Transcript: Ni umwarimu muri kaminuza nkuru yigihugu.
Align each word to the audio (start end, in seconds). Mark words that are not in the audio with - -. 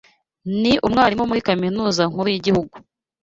Ni 0.61 0.73
umwarimu 0.85 1.23
muri 1.29 1.45
kaminuza 1.47 2.01
nkuru 2.11 2.27
yigihugu. 2.33 2.75